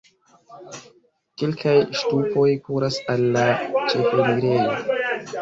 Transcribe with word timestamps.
Kelkaj 1.41 1.75
ŝtupoj 1.99 2.47
kuras 2.69 2.99
al 3.15 3.27
la 3.37 3.45
ĉefenirejo. 3.93 4.75